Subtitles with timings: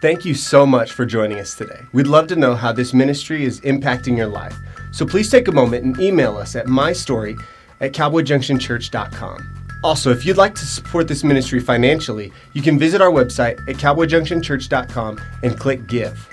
[0.00, 1.84] Thank you so much for joining us today.
[1.92, 4.56] We'd love to know how this ministry is impacting your life.
[4.92, 7.38] So please take a moment and email us at mystory
[7.80, 9.56] at cowboyjunctionchurch.com.
[9.84, 13.76] Also, if you'd like to support this ministry financially, you can visit our website at
[13.76, 16.28] cowboyjunctionchurch.com and click Give.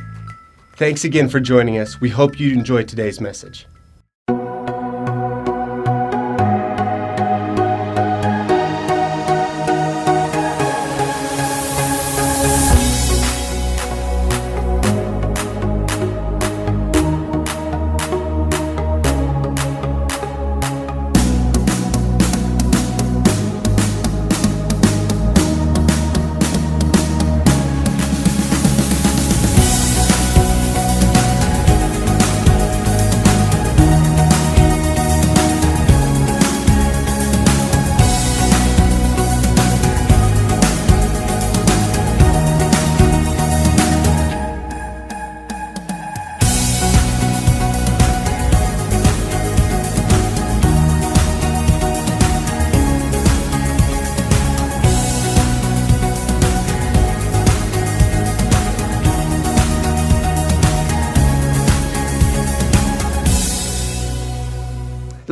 [0.78, 2.00] Thanks again for joining us.
[2.00, 3.68] We hope you enjoyed today's message.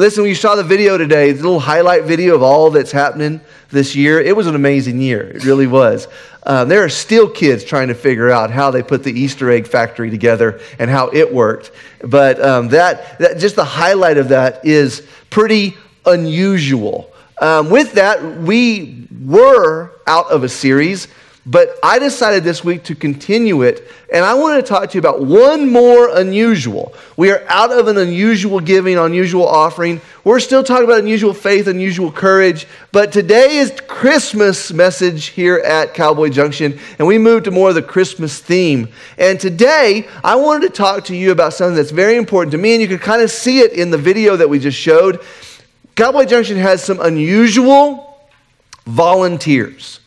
[0.05, 3.41] Listen, when you saw the video today, the little highlight video of all that's happening
[3.71, 5.31] this year, it was an amazing year.
[5.31, 6.07] It really was.
[6.43, 9.65] Um, there are still kids trying to figure out how they put the Easter egg
[9.65, 11.71] factory together and how it worked.
[12.03, 17.11] But um, that, that, just the highlight of that is pretty unusual.
[17.41, 21.07] Um, with that, we were out of a series
[21.45, 24.99] but I decided this week to continue it, and I wanted to talk to you
[24.99, 26.95] about one more unusual.
[27.17, 30.01] We are out of an unusual giving, unusual offering.
[30.23, 35.93] We're still talking about unusual faith, unusual courage, but today is Christmas message here at
[35.93, 38.87] Cowboy Junction, and we moved to more of the Christmas theme.
[39.19, 42.73] And today, I wanted to talk to you about something that's very important to me,
[42.73, 45.21] and you can kind of see it in the video that we just showed.
[45.93, 48.19] Cowboy Junction has some unusual
[48.87, 49.99] volunteers.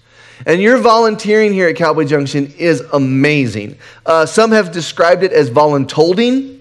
[0.47, 3.77] And your volunteering here at Cowboy Junction is amazing.
[4.07, 6.58] Uh, some have described it as voluntolding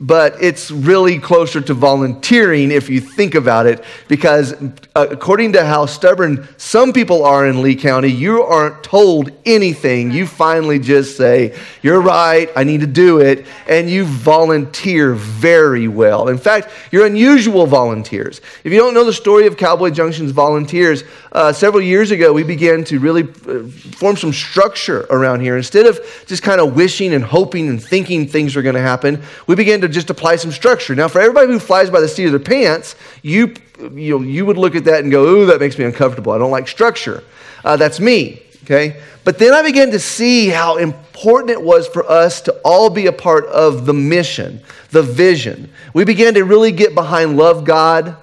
[0.00, 4.52] but it's really closer to volunteering if you think about it, because
[4.94, 10.12] uh, according to how stubborn some people are in Lee County, you aren't told anything.
[10.12, 15.88] You finally just say, You're right, I need to do it, and you volunteer very
[15.88, 16.28] well.
[16.28, 18.40] In fact, you're unusual volunteers.
[18.62, 22.44] If you don't know the story of Cowboy Junction's volunteers, uh, several years ago we
[22.44, 25.56] began to really uh, form some structure around here.
[25.56, 29.20] Instead of just kind of wishing and hoping and thinking things were going to happen,
[29.46, 30.94] we began to just apply some structure.
[30.94, 33.54] Now, for everybody who flies by the seat of their pants, you,
[33.92, 36.32] you, know, you would look at that and go, ooh, that makes me uncomfortable.
[36.32, 37.24] I don't like structure.
[37.64, 39.00] Uh, that's me, okay?
[39.24, 43.06] But then I began to see how important it was for us to all be
[43.06, 45.70] a part of the mission, the vision.
[45.92, 48.16] We began to really get behind love God,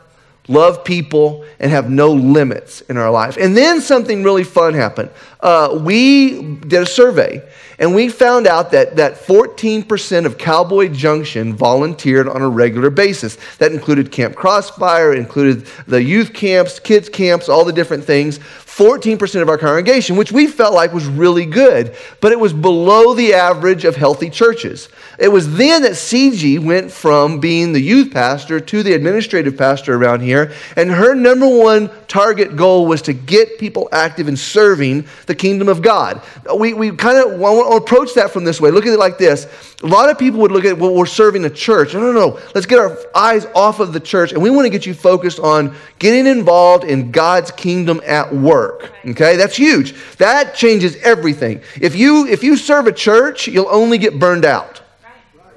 [0.48, 3.38] love people, and have no limits in our life.
[3.38, 5.10] And then something really fun happened.
[5.40, 7.42] Uh, we did a survey,
[7.78, 13.38] and we found out that, that 14% of Cowboy Junction volunteered on a regular basis.
[13.58, 18.40] That included Camp Crossfire, included the youth camps, kids camps, all the different things.
[18.76, 23.14] 14% of our congregation, which we felt like was really good, but it was below
[23.14, 24.90] the average of healthy churches.
[25.18, 29.96] It was then that CG went from being the youth pastor to the administrative pastor
[29.96, 35.08] around here, and her number one target goal was to get people active in serving
[35.26, 36.22] the kingdom of God.
[36.54, 37.40] We, we kind of
[37.72, 38.72] approach that from this way.
[38.72, 39.48] Look at it like this.
[39.86, 41.94] A lot of people would look at, well, we're serving a church.
[41.94, 42.40] No, no, no.
[42.54, 45.40] Let's get our eyes off of the church, and we want to get you focused
[45.40, 48.92] on getting involved in God's kingdom at work work.
[49.06, 49.94] Okay, that's huge.
[50.18, 51.62] That changes everything.
[51.80, 54.82] If you if you serve a church, you'll only get burned out.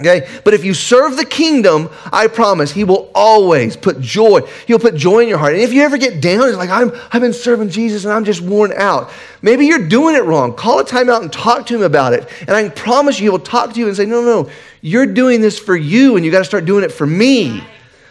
[0.00, 0.28] Okay?
[0.44, 4.41] But if you serve the kingdom, I promise he will always put joy.
[4.66, 5.54] He'll put joy in your heart.
[5.54, 8.25] And if you ever get down, it's like, I'm, I've been serving Jesus and I'm
[8.25, 9.10] just worn out.
[9.42, 10.54] Maybe you're doing it wrong.
[10.54, 12.28] Call a timeout and talk to him about it.
[12.42, 14.50] And I promise you, he will talk to you and say, No, no, no,
[14.82, 17.62] you're doing this for you and you got to start doing it for me.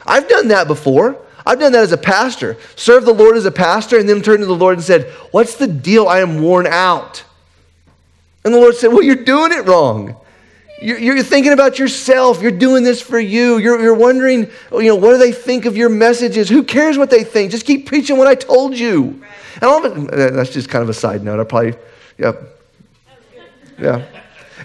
[0.05, 1.17] I've done that before.
[1.45, 2.57] I've done that as a pastor.
[2.75, 5.55] Serve the Lord as a pastor and then turned to the Lord and said, What's
[5.55, 6.09] the deal?
[6.09, 7.23] I am worn out.
[8.43, 10.17] And the Lord said, Well, you're doing it wrong.
[10.79, 12.41] You're, thinking about yourself.
[12.41, 13.57] You're doing this for you.
[13.57, 16.49] You're, you're wondering, you know, what do they think of your messages?
[16.49, 17.51] Who cares what they think?
[17.51, 19.23] Just keep preaching what I told you.
[19.55, 21.39] And all of it, uh, that's just kind of a side note.
[21.39, 21.75] I probably,
[22.19, 22.33] yeah.
[23.79, 24.05] Yeah.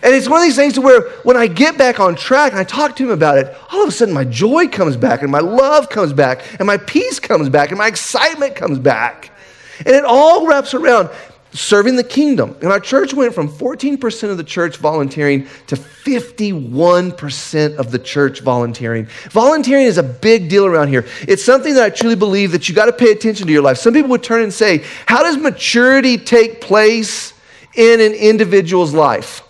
[0.03, 2.65] And it's one of these things where when I get back on track and I
[2.65, 5.41] talk to him about it, all of a sudden my joy comes back and my
[5.41, 9.31] love comes back and my peace comes back and my excitement comes back.
[9.79, 11.11] And it all wraps around.
[11.53, 12.57] Serving the kingdom.
[12.63, 18.41] And our church went from 14% of the church volunteering to 51% of the church
[18.41, 19.07] volunteering.
[19.31, 21.05] Volunteering is a big deal around here.
[21.23, 23.79] It's something that I truly believe that you got to pay attention to your life.
[23.79, 27.35] Some people would turn and say, How does maturity take place
[27.75, 29.43] in an individual's life?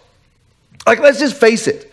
[0.86, 1.92] Like, let's just face it.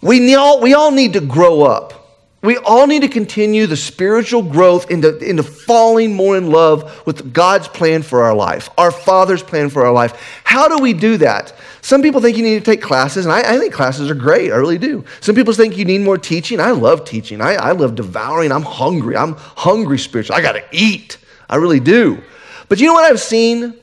[0.00, 2.05] We all, we all need to grow up.
[2.46, 7.32] We all need to continue the spiritual growth into, into falling more in love with
[7.32, 10.40] God's plan for our life, our Father's plan for our life.
[10.44, 11.52] How do we do that?
[11.80, 14.52] Some people think you need to take classes, and I, I think classes are great.
[14.52, 15.04] I really do.
[15.20, 16.60] Some people think you need more teaching.
[16.60, 17.40] I love teaching.
[17.40, 18.52] I, I love devouring.
[18.52, 19.16] I'm hungry.
[19.16, 20.40] I'm hungry spiritually.
[20.40, 21.18] I got to eat.
[21.50, 22.22] I really do.
[22.68, 23.74] But you know what I've seen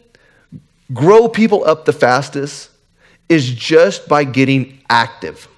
[0.94, 2.70] grow people up the fastest
[3.28, 5.50] is just by getting active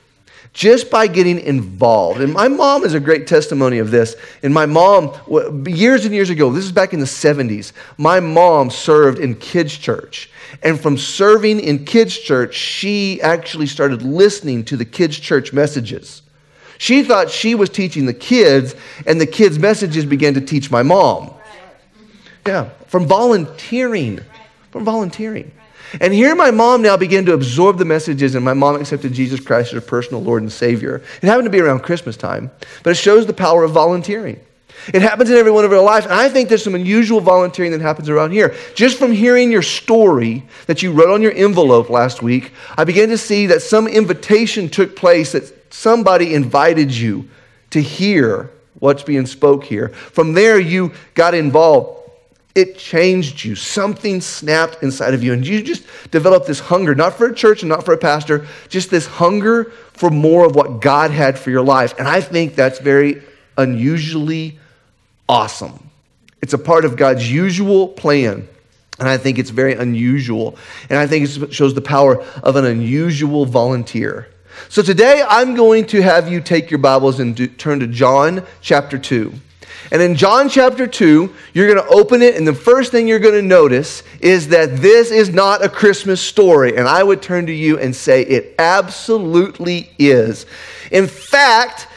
[0.56, 2.22] just by getting involved.
[2.22, 4.16] And my mom is a great testimony of this.
[4.42, 5.14] And my mom,
[5.68, 9.78] years and years ago, this is back in the 70s, my mom served in kids'
[9.78, 10.32] church.
[10.64, 16.22] And from serving in kids' church, she actually started listening to the kids' church messages.
[16.78, 18.76] She thought she was teaching the kids,
[19.06, 21.34] and the kids' messages began to teach my mom.
[22.48, 24.22] Yeah, from volunteering.
[24.72, 25.52] From volunteering.
[26.02, 29.40] And here my mom now began to absorb the messages, and my mom accepted Jesus
[29.40, 31.02] Christ as her personal Lord and Savior.
[31.22, 32.52] It happened to be around Christmas time,
[32.84, 34.40] but it shows the power of volunteering.
[34.94, 37.72] It happens in every one of our lives, and I think there's some unusual volunteering
[37.72, 38.54] that happens around here.
[38.76, 43.10] Just from hearing your story that you wrote on your envelope last week, I began
[43.10, 47.28] to see that some invitation took place, that somebody invited you
[47.72, 49.90] to hear what's being spoke here.
[49.90, 52.05] From there, you got involved
[52.56, 53.54] it changed you.
[53.54, 57.62] Something snapped inside of you, and you just developed this hunger, not for a church
[57.62, 61.52] and not for a pastor, just this hunger for more of what God had for
[61.52, 61.94] your life.
[62.00, 63.22] And I think that's very
[63.58, 64.58] unusually
[65.28, 65.90] awesome.
[66.42, 68.48] It's a part of God's usual plan.
[68.98, 70.58] And I think it's very unusual.
[70.90, 74.30] And I think it shows the power of an unusual volunteer.
[74.70, 78.46] So today I'm going to have you take your Bibles and do, turn to John
[78.62, 79.34] chapter 2.
[79.92, 83.20] And in John chapter 2, you're going to open it, and the first thing you're
[83.20, 86.76] going to notice is that this is not a Christmas story.
[86.78, 90.46] And I would turn to you and say it absolutely is.
[90.92, 91.88] In fact,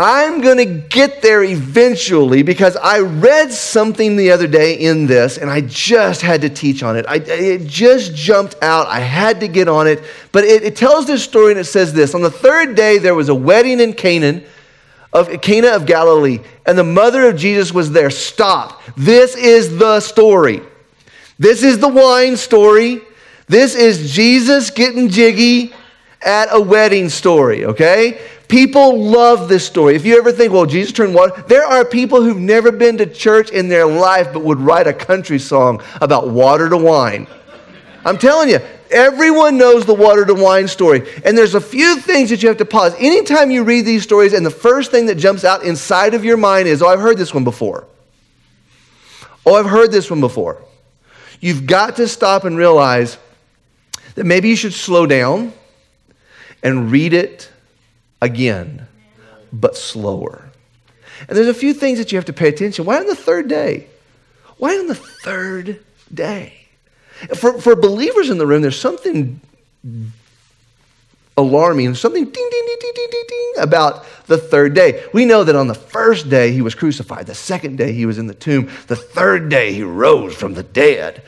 [0.00, 5.38] I'm going to get there eventually because I read something the other day in this
[5.38, 7.04] and I just had to teach on it.
[7.08, 8.86] I, it just jumped out.
[8.86, 10.04] I had to get on it.
[10.30, 13.16] But it, it tells this story and it says this On the third day, there
[13.16, 14.44] was a wedding in Canaan
[15.12, 18.10] of Cana of Galilee, and the mother of Jesus was there.
[18.10, 18.82] Stop.
[18.96, 20.62] This is the story.
[21.38, 23.00] This is the wine story.
[23.46, 25.72] This is Jesus getting jiggy
[26.20, 28.20] at a wedding story, okay?
[28.48, 29.94] People love this story.
[29.94, 33.06] If you ever think, well, Jesus turned water, there are people who've never been to
[33.06, 37.26] church in their life but would write a country song about water to wine.
[38.04, 38.58] I'm telling you,
[38.90, 41.08] Everyone knows the water to wine story.
[41.24, 42.94] And there's a few things that you have to pause.
[42.98, 46.36] Anytime you read these stories, and the first thing that jumps out inside of your
[46.36, 47.86] mind is, oh, I've heard this one before.
[49.44, 50.62] Oh, I've heard this one before.
[51.40, 53.18] You've got to stop and realize
[54.14, 55.52] that maybe you should slow down
[56.62, 57.50] and read it
[58.20, 58.86] again,
[59.52, 60.50] but slower.
[61.28, 62.84] And there's a few things that you have to pay attention.
[62.84, 63.86] Why on the third day?
[64.56, 66.67] Why on the third day?
[67.34, 69.40] For, for believers in the room, there's something
[71.36, 75.04] alarming, something ding, ding, ding, ding, ding, ding, ding about the third day.
[75.12, 78.18] We know that on the first day he was crucified, the second day he was
[78.18, 81.22] in the tomb, the third day he rose from the dead.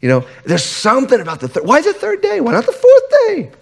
[0.00, 1.64] You know, there's something about the third.
[1.64, 2.40] Why is it third day?
[2.40, 3.52] Why not the fourth day?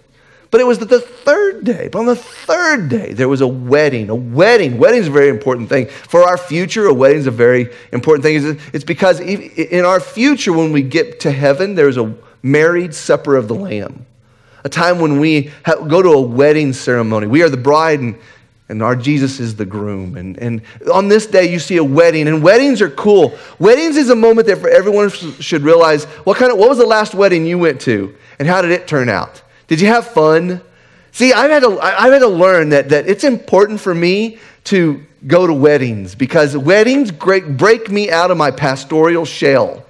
[0.51, 1.87] But it was the third day.
[1.87, 4.09] But on the third day, there was a wedding.
[4.09, 4.77] A wedding.
[4.77, 5.87] Wedding is a very important thing.
[5.87, 8.59] For our future, a wedding is a very important thing.
[8.73, 13.47] It's because in our future, when we get to heaven, there's a married supper of
[13.47, 14.05] the Lamb.
[14.65, 17.27] A time when we go to a wedding ceremony.
[17.27, 18.17] We are the bride and,
[18.67, 20.17] and our Jesus is the groom.
[20.17, 20.61] And, and
[20.93, 22.27] on this day, you see a wedding.
[22.27, 23.37] And weddings are cool.
[23.57, 27.15] Weddings is a moment that everyone should realize what, kind of, what was the last
[27.15, 28.13] wedding you went to?
[28.37, 29.41] And how did it turn out?
[29.71, 30.59] Did you have fun?
[31.13, 35.01] See, I've had to, I've had to learn that, that it's important for me to
[35.25, 39.85] go to weddings because weddings break, break me out of my pastoral shell.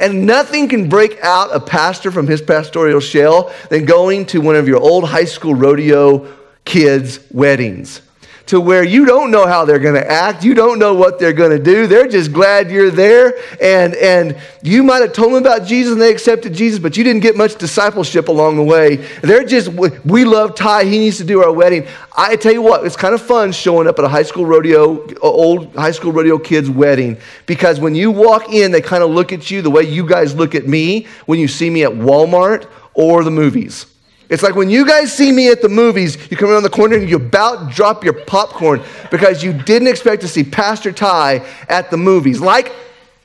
[0.00, 4.56] And nothing can break out a pastor from his pastoral shell than going to one
[4.56, 6.26] of your old high school rodeo
[6.64, 8.02] kids' weddings.
[8.46, 10.44] To where you don't know how they're going to act.
[10.44, 11.86] You don't know what they're going to do.
[11.86, 13.34] They're just glad you're there.
[13.60, 17.04] And, and you might have told them about Jesus and they accepted Jesus, but you
[17.04, 18.96] didn't get much discipleship along the way.
[18.96, 20.84] They're just, we love Ty.
[20.84, 21.86] He needs to do our wedding.
[22.16, 25.06] I tell you what, it's kind of fun showing up at a high school rodeo,
[25.20, 29.32] old high school rodeo kid's wedding, because when you walk in, they kind of look
[29.32, 32.68] at you the way you guys look at me when you see me at Walmart
[32.94, 33.86] or the movies.
[34.32, 36.96] It's like when you guys see me at the movies, you come around the corner
[36.96, 41.90] and you about drop your popcorn because you didn't expect to see Pastor Ty at
[41.90, 42.40] the movies.
[42.40, 42.72] Like,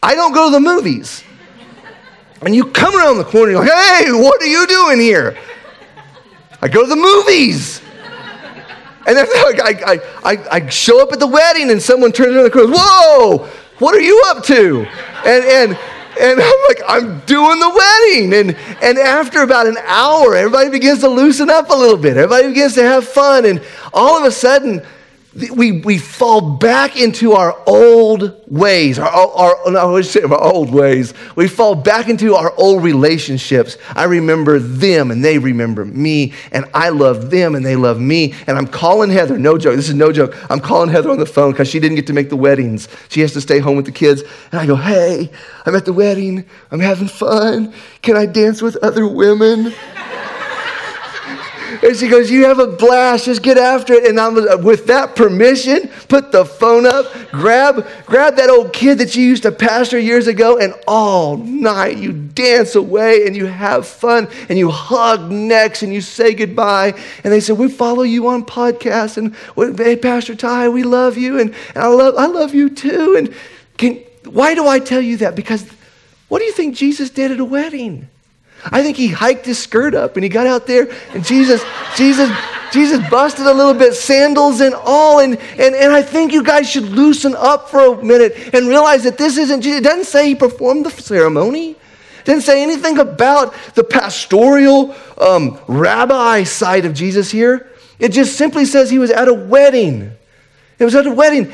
[0.04, 1.24] I don't go to the movies.
[2.42, 5.38] And you come around the corner you're like, hey, what are you doing here?
[6.62, 7.82] I go to the movies.
[9.08, 12.44] And then I, I, I, I show up at the wedding and someone turns around
[12.44, 13.48] and goes, whoa,
[13.80, 14.86] what are you up to?
[15.26, 15.80] And, and,
[16.20, 18.34] and I'm like, I'm doing the wedding.
[18.34, 22.18] And, and after about an hour, everybody begins to loosen up a little bit.
[22.18, 23.46] Everybody begins to have fun.
[23.46, 23.62] And
[23.94, 24.86] all of a sudden,
[25.38, 30.72] we, we fall back into our old ways, our, our, no, I say our old
[30.72, 31.14] ways.
[31.36, 33.78] We fall back into our old relationships.
[33.96, 38.34] I remember them and they remember me, and I love them and they love me.
[38.48, 40.36] And I'm calling Heather, no joke, this is no joke.
[40.50, 42.88] I'm calling Heather on the phone because she didn't get to make the weddings.
[43.10, 44.24] She has to stay home with the kids.
[44.52, 45.30] And I go, hey,
[45.66, 46.46] I'm at the wedding.
[46.72, 47.74] I'm having fun.
[48.02, 49.74] Can I dance with other women?
[51.84, 54.06] And she goes, You have a blast, just get after it.
[54.06, 58.98] And I'm uh, with that permission, put the phone up, grab, grab that old kid
[59.00, 63.46] that you used to pastor years ago, and all night you dance away and you
[63.46, 66.94] have fun and you hug necks and you say goodbye.
[67.24, 69.36] And they said, We follow you on podcasts and
[69.78, 73.16] hey, Pastor Ty, we love you, and, and I love I love you too.
[73.18, 73.34] And
[73.78, 75.36] can, why do I tell you that?
[75.36, 75.68] Because
[76.28, 78.10] what do you think Jesus did at a wedding?
[78.66, 81.64] I think he hiked his skirt up and he got out there and Jesus,
[81.96, 82.30] Jesus,
[82.72, 85.20] Jesus busted a little bit, sandals and all.
[85.20, 89.04] And, and, and I think you guys should loosen up for a minute and realize
[89.04, 89.80] that this isn't Jesus.
[89.80, 91.72] It doesn't say he performed the ceremony.
[91.72, 97.72] It doesn't say anything about the pastoral um, rabbi side of Jesus here.
[98.00, 100.12] It just simply says he was at a wedding.
[100.78, 101.52] It was at a wedding.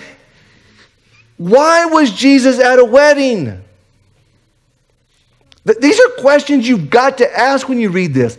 [1.37, 3.63] Why was Jesus at a wedding?
[5.65, 8.37] These are questions you've got to ask when you read this.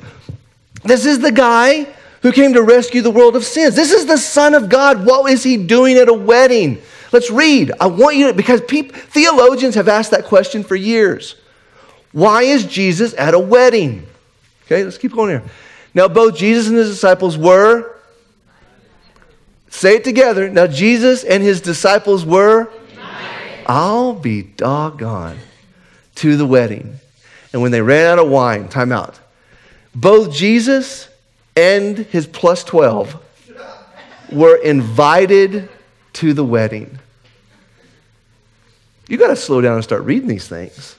[0.83, 1.87] This is the guy
[2.21, 3.75] who came to rescue the world of sins.
[3.75, 5.07] This is the Son of God.
[5.07, 6.81] What is he doing at a wedding?
[7.13, 7.73] Let's read.
[7.81, 11.37] I want you to, because people, theologians have asked that question for years.
[12.13, 14.07] Why is Jesus at a wedding?
[14.67, 15.43] Okay, let's keep going here.
[15.95, 17.97] Now, both Jesus and his disciples were,
[19.69, 20.49] say it together.
[20.51, 22.69] Now, Jesus and his disciples were,
[23.67, 25.39] I'll be doggone,
[26.17, 26.99] to the wedding.
[27.55, 29.21] And when they ran out of wine, time out.
[29.95, 31.09] Both Jesus
[31.57, 33.17] and his plus 12
[34.33, 35.69] were invited
[36.15, 36.99] to the wedding.
[39.07, 40.97] You got to slow down and start reading these things.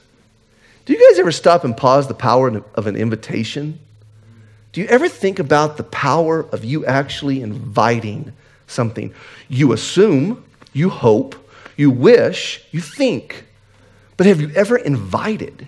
[0.85, 3.77] Do you guys ever stop and pause the power of an invitation?
[4.71, 8.31] Do you ever think about the power of you actually inviting
[8.67, 9.13] something?
[9.49, 11.35] You assume, you hope,
[11.75, 13.43] you wish, you think,
[14.15, 15.67] but have you ever invited?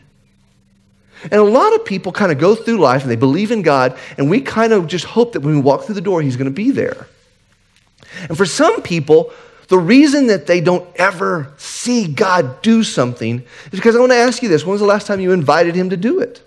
[1.23, 3.97] And a lot of people kind of go through life and they believe in God,
[4.17, 6.45] and we kind of just hope that when we walk through the door, He's going
[6.45, 7.07] to be there.
[8.29, 9.31] And for some people,
[9.67, 14.17] the reason that they don't ever see God do something is because I want to
[14.17, 16.41] ask you this when was the last time you invited Him to do it?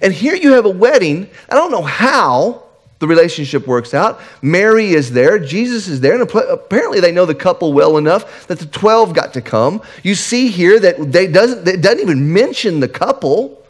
[0.00, 1.28] And here you have a wedding.
[1.48, 2.64] I don't know how
[3.02, 4.20] the relationship works out.
[4.42, 8.60] Mary is there, Jesus is there, and apparently they know the couple well enough that
[8.60, 9.82] the 12 got to come.
[10.04, 13.60] You see here that they doesn't, it doesn't even mention the couple,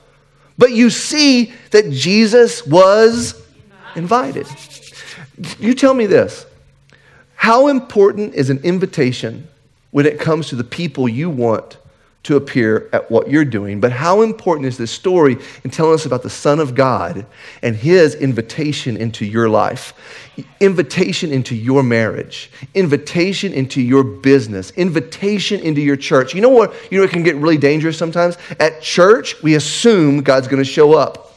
[0.58, 3.42] but you see that Jesus was
[3.96, 4.46] invited.
[5.58, 6.44] You tell me this.
[7.34, 9.48] How important is an invitation
[9.92, 11.78] when it comes to the people you want
[12.24, 13.80] to appear at what you're doing.
[13.80, 17.26] But how important is this story in telling us about the Son of God
[17.62, 19.92] and his invitation into your life?
[20.60, 26.34] Invitation into your marriage, invitation into your business, invitation into your church.
[26.34, 26.74] You know what?
[26.90, 28.38] You know it can get really dangerous sometimes?
[28.60, 31.34] At church, we assume God's going to show up.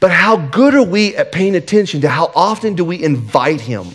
[0.00, 3.86] But how good are we at paying attention to how often do we invite him?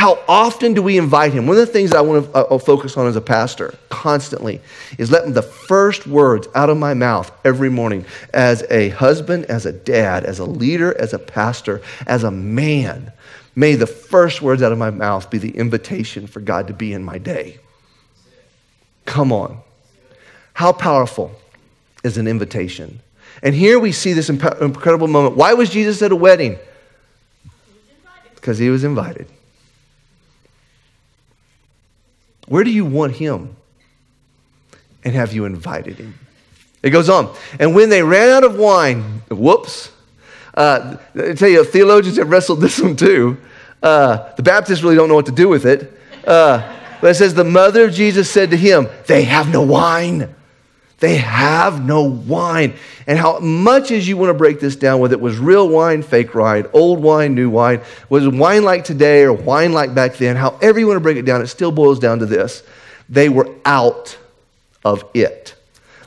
[0.00, 1.46] How often do we invite him?
[1.46, 4.62] One of the things I want to uh, focus on as a pastor constantly
[4.96, 9.66] is letting the first words out of my mouth every morning as a husband, as
[9.66, 13.12] a dad, as a leader, as a pastor, as a man.
[13.54, 16.94] May the first words out of my mouth be the invitation for God to be
[16.94, 17.58] in my day.
[19.04, 19.58] Come on.
[20.54, 21.32] How powerful
[22.02, 23.00] is an invitation?
[23.42, 25.36] And here we see this incredible moment.
[25.36, 26.58] Why was Jesus at a wedding?
[28.34, 29.28] Because he was invited.
[32.50, 33.54] Where do you want him?
[35.04, 36.18] And have you invited him?
[36.82, 37.32] It goes on.
[37.60, 39.92] And when they ran out of wine, whoops.
[40.54, 43.38] Uh, I tell you, theologians have wrestled this one too.
[43.80, 45.96] Uh, the Baptists really don't know what to do with it.
[46.26, 50.34] Uh, but it says, The mother of Jesus said to him, They have no wine.
[51.00, 52.74] They have no wine.
[53.06, 56.02] And how much as you want to break this down, whether it was real wine,
[56.02, 57.80] fake wine, old wine, new wine,
[58.10, 61.24] was wine like today or wine like back then, however you want to break it
[61.24, 62.62] down, it still boils down to this.
[63.08, 64.16] They were out
[64.84, 65.54] of it.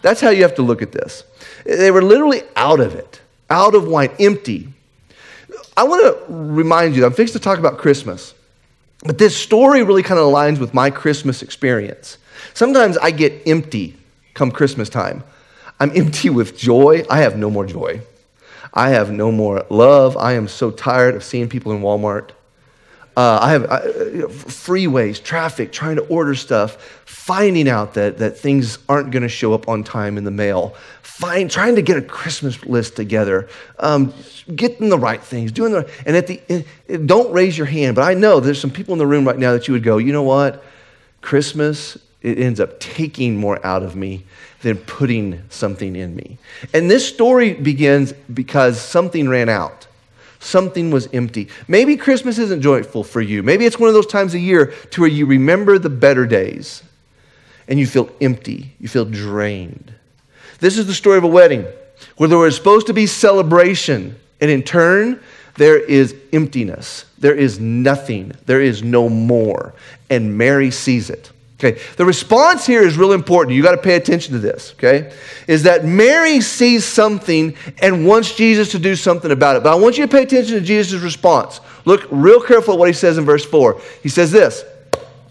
[0.04, 1.24] That's how you have to look at this.
[1.66, 3.20] They were literally out of it,
[3.50, 4.70] out of wine, empty.
[5.76, 8.36] I want to remind you, I'm fixed to talk about Christmas,
[9.04, 12.20] but this story really kind of aligns with my Christmas experience.
[12.54, 13.98] Sometimes I get empty
[14.34, 15.24] come Christmas time.
[15.80, 17.06] I'm empty with joy.
[17.10, 18.02] I have no more joy.
[18.74, 20.18] I have no more love.
[20.18, 22.32] I am so tired of seeing people in Walmart.
[23.16, 23.82] Uh, I have uh,
[24.28, 29.54] freeways, traffic, trying to order stuff, finding out that, that things aren't going to show
[29.54, 33.48] up on time in the mail, find, trying to get a Christmas list together,
[33.78, 34.12] um,
[34.56, 38.02] getting the right things, doing the and at the it, don't raise your hand, but
[38.02, 40.12] I know there's some people in the room right now that you would go, you
[40.12, 40.64] know what,
[41.22, 44.24] Christmas it ends up taking more out of me
[44.62, 46.38] than putting something in me.
[46.74, 49.88] And this story begins because something ran out.
[50.40, 51.50] Something was empty.
[51.68, 53.44] Maybe Christmas isn't joyful for you.
[53.44, 56.84] Maybe it's one of those times a year to where you remember the better days
[57.68, 59.94] and you feel empty, you feel drained.
[60.60, 61.66] This is the story of a wedding
[62.18, 65.22] where there was supposed to be celebration, and in turn,
[65.56, 67.06] there is emptiness.
[67.18, 68.34] There is nothing.
[68.46, 69.74] There is no more.
[70.10, 71.32] And Mary sees it.
[71.64, 73.56] Okay, the response here is real important.
[73.56, 75.14] You got to pay attention to this, okay?
[75.48, 79.64] Is that Mary sees something and wants Jesus to do something about it.
[79.64, 81.62] But I want you to pay attention to Jesus' response.
[81.86, 83.80] Look real careful at what he says in verse 4.
[84.02, 84.66] He says this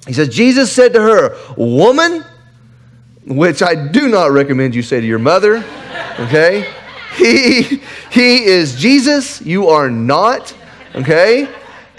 [0.06, 2.24] He says, Jesus said to her, Woman,
[3.26, 5.64] which I do not recommend you say to your mother,
[6.18, 6.72] okay?
[7.12, 10.56] He, he is Jesus, you are not,
[10.94, 11.46] okay?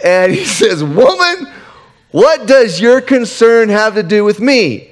[0.04, 1.54] And he says, Woman,
[2.14, 4.92] what does your concern have to do with me?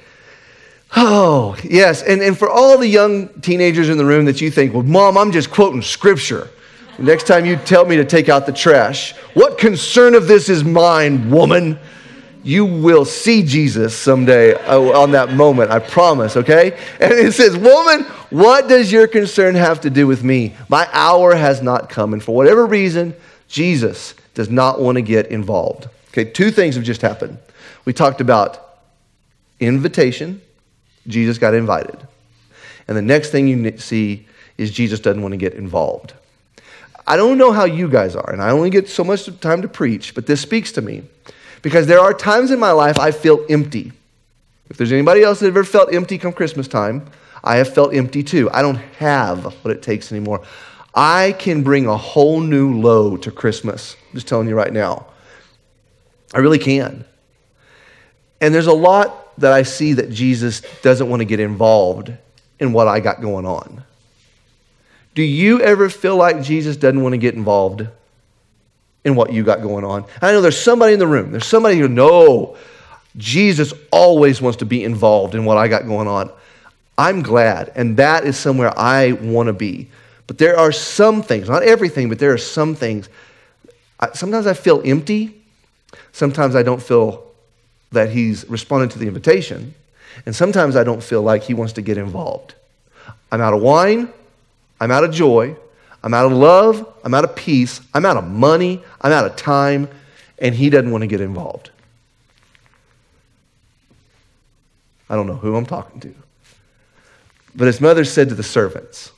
[0.95, 2.01] Oh, yes.
[2.01, 5.19] And, and for all the young teenagers in the room that you think, well, mom,
[5.19, 6.49] I'm just quoting scripture.
[6.97, 10.63] Next time you tell me to take out the trash, what concern of this is
[10.63, 11.77] mine, woman?
[12.43, 16.71] You will see Jesus someday uh, on that moment, I promise, okay?
[16.99, 20.55] And it says, Woman, what does your concern have to do with me?
[20.69, 22.13] My hour has not come.
[22.13, 23.13] And for whatever reason,
[23.47, 25.87] Jesus does not want to get involved.
[26.11, 27.37] Okay, two things have just happened.
[27.85, 28.79] We talked about
[29.59, 30.41] invitation,
[31.07, 31.97] Jesus got invited.
[32.87, 36.13] And the next thing you see is Jesus doesn't want to get involved.
[37.07, 39.67] I don't know how you guys are, and I only get so much time to
[39.67, 41.03] preach, but this speaks to me
[41.61, 43.91] because there are times in my life I feel empty.
[44.69, 47.07] If there's anybody else that ever felt empty come Christmas time,
[47.43, 48.49] I have felt empty too.
[48.51, 50.43] I don't have what it takes anymore.
[50.93, 53.95] I can bring a whole new low to Christmas.
[54.09, 55.07] I'm just telling you right now.
[56.33, 57.05] I really can.
[58.39, 62.11] And there's a lot that I see that Jesus doesn't want to get involved
[62.59, 63.83] in what I got going on.
[65.13, 67.85] Do you ever feel like Jesus doesn't want to get involved
[69.03, 70.05] in what you got going on?
[70.21, 71.31] I know there's somebody in the room.
[71.31, 72.55] There's somebody who know
[73.17, 76.31] Jesus always wants to be involved in what I got going on.
[76.97, 79.89] I'm glad, and that is somewhere I want to be.
[80.27, 83.09] But there are some things, not everything, but there are some things.
[83.99, 85.40] I, sometimes I feel empty
[86.11, 87.31] Sometimes I don't feel
[87.91, 89.73] that he's responding to the invitation,
[90.25, 92.55] and sometimes I don't feel like he wants to get involved.
[93.31, 94.11] I'm out of wine,
[94.79, 95.55] I'm out of joy,
[96.03, 99.35] I'm out of love, I'm out of peace, I'm out of money, I'm out of
[99.35, 99.87] time,
[100.39, 101.69] and he doesn't want to get involved.
[105.09, 106.15] I don't know who I'm talking to.
[107.53, 109.11] But his mother said to the servants,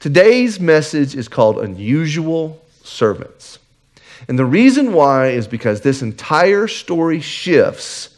[0.00, 3.59] Today's message is called Unusual Servants.
[4.30, 8.16] And the reason why is because this entire story shifts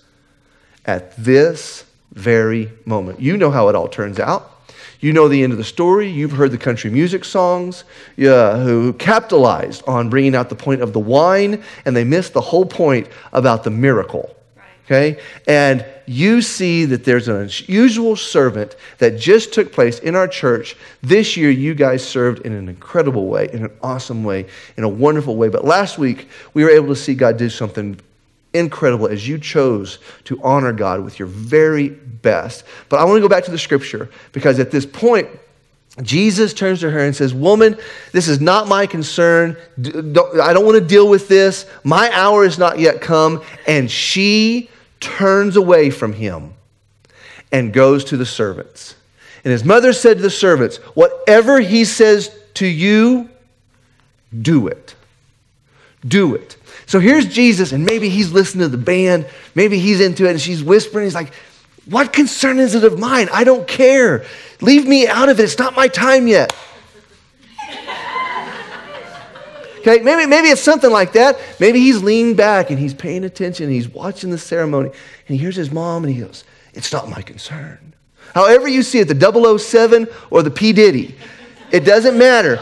[0.84, 3.18] at this very moment.
[3.18, 4.68] You know how it all turns out.
[5.00, 6.10] You know the end of the story.
[6.10, 7.84] You've heard the country music songs
[8.18, 12.42] yeah, who capitalized on bringing out the point of the wine, and they missed the
[12.42, 14.36] whole point about the miracle.
[14.86, 15.20] Okay?
[15.46, 20.76] And you see that there's an unusual servant that just took place in our church.
[21.02, 24.88] This year, you guys served in an incredible way, in an awesome way, in a
[24.88, 25.48] wonderful way.
[25.48, 27.98] But last week, we were able to see God do something
[28.54, 32.64] incredible as you chose to honor God with your very best.
[32.88, 35.28] But I want to go back to the scripture because at this point,
[36.00, 37.76] Jesus turns to her and says, Woman,
[38.12, 39.56] this is not my concern.
[39.78, 41.66] I don't want to deal with this.
[41.84, 43.42] My hour is not yet come.
[43.66, 46.54] And she turns away from him
[47.50, 48.94] and goes to the servants.
[49.44, 53.28] And his mother said to the servants, Whatever he says to you,
[54.40, 54.94] do it.
[56.06, 56.56] Do it.
[56.86, 60.40] So here's Jesus, and maybe he's listening to the band, maybe he's into it, and
[60.40, 61.04] she's whispering.
[61.04, 61.32] He's like,
[61.86, 63.28] What concern is it of mine?
[63.32, 64.24] I don't care.
[64.60, 65.42] Leave me out of it.
[65.42, 66.54] It's not my time yet.
[69.80, 71.40] Okay, maybe, maybe it's something like that.
[71.58, 75.56] Maybe he's leaned back and he's paying attention, he's watching the ceremony, and he hears
[75.56, 77.92] his mom, and he goes, It's not my concern.
[78.32, 80.72] However, you see it, the 007 or the P.
[80.72, 81.16] Diddy,
[81.72, 82.60] it doesn't matter.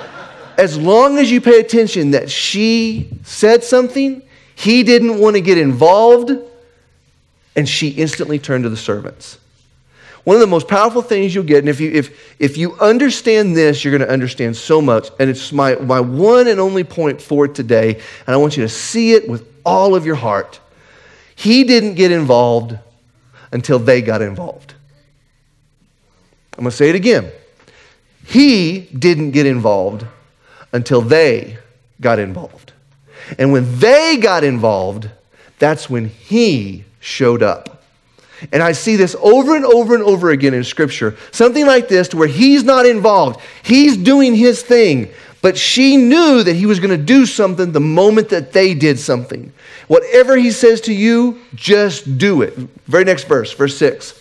[0.57, 4.23] As long as you pay attention that she said something,
[4.55, 6.33] he didn't want to get involved,
[7.57, 9.39] and she instantly turned to the servants.
[10.25, 13.57] One of the most powerful things you'll get, and if you, if, if you understand
[13.57, 15.09] this, you're going to understand so much.
[15.19, 17.95] And it's my, my one and only point for today,
[18.27, 20.61] and I want you to see it with all of your heart.
[21.35, 22.79] He didn't get involved
[23.51, 24.75] until they got involved.
[26.59, 27.31] I'm going to say it again.
[28.27, 30.05] He didn't get involved
[30.73, 31.57] until they
[32.01, 32.73] got involved.
[33.39, 35.09] And when they got involved,
[35.61, 37.85] that's when he showed up.
[38.53, 41.17] And I see this over and over and over again in Scripture.
[41.31, 45.11] Something like this to where he's not involved, he's doing his thing,
[45.43, 48.99] but she knew that he was going to do something the moment that they did
[48.99, 49.53] something.
[49.87, 52.55] Whatever he says to you, just do it.
[52.87, 54.19] Very next verse, verse 6.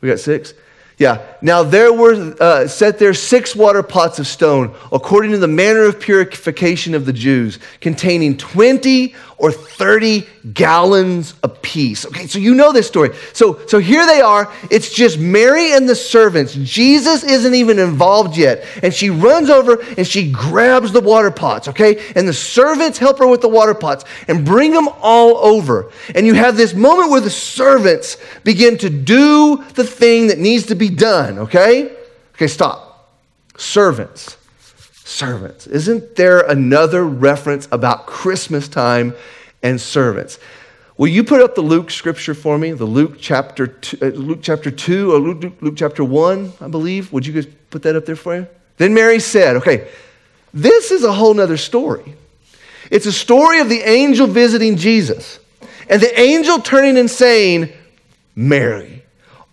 [0.00, 0.54] We got six?
[0.98, 1.26] Yeah.
[1.42, 5.82] Now there were uh, set there six water pots of stone, according to the manner
[5.82, 12.06] of purification of the Jews, containing 20 or 30 gallons apiece.
[12.06, 13.14] Okay, so you know this story.
[13.34, 14.50] So, so here they are.
[14.70, 16.54] It's just Mary and the servants.
[16.54, 18.64] Jesus isn't even involved yet.
[18.82, 22.02] And she runs over and she grabs the water pots, okay?
[22.14, 25.90] And the servants help her with the water pots and bring them all over.
[26.14, 30.66] And you have this moment where the servants begin to do the thing that needs
[30.66, 31.94] to be done, okay?
[32.34, 33.10] Okay, stop.
[33.58, 34.36] Servants
[35.06, 35.68] servants.
[35.68, 39.14] Isn't there another reference about Christmas time
[39.62, 40.38] and servants?
[40.98, 42.72] Will you put up the Luke scripture for me?
[42.72, 47.12] The Luke chapter two, uh, Luke chapter 2 or Luke, Luke chapter 1, I believe.
[47.12, 48.46] Would you guys put that up there for you?
[48.78, 49.88] Then Mary said, okay,
[50.52, 52.16] this is a whole nother story.
[52.90, 55.38] It's a story of the angel visiting Jesus
[55.88, 57.72] and the angel turning and saying,
[58.34, 59.04] Mary,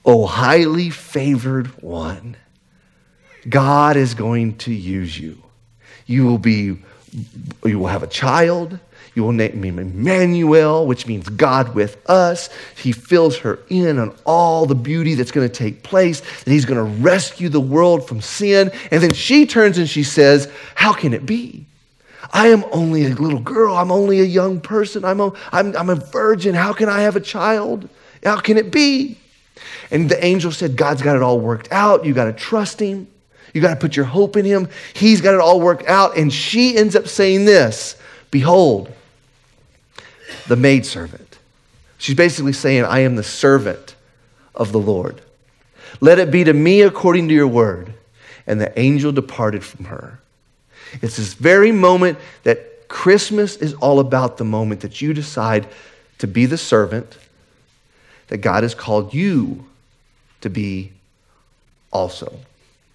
[0.04, 2.38] O highly favored one,
[3.48, 5.43] God is going to use you.
[6.06, 6.78] You will be,
[7.66, 8.80] you will have a child.
[9.16, 12.50] You will name him Emmanuel, which means God with us.
[12.76, 16.66] He fills her in on all the beauty that's going to take place, that he's
[16.66, 18.72] going to rescue the world from sin.
[18.90, 21.68] And then she turns and she says, How can it be?
[22.32, 23.76] I am only a little girl.
[23.76, 25.06] I'm only a young person.
[25.06, 26.56] I'm a, I'm, I'm a virgin.
[26.56, 27.88] How can I have a child?
[28.24, 29.20] How can it be?
[29.92, 32.06] And the angel said, God's got it all worked out.
[32.06, 33.08] You got to trust him.
[33.54, 34.68] You got to put your hope in him.
[34.94, 36.18] He's got it all worked out.
[36.18, 37.96] And she ends up saying this
[38.32, 38.92] Behold,
[40.48, 41.38] the maidservant.
[41.98, 43.96] She's basically saying, I am the servant
[44.56, 45.22] of the Lord.
[46.02, 47.94] Let it be to me according to your word.
[48.46, 50.20] And the angel departed from her.
[51.02, 55.68] It's this very moment that Christmas is all about the moment that you decide
[56.20, 57.18] to be the servant
[58.28, 59.66] that God has called you
[60.42, 60.92] to be
[61.92, 62.38] also.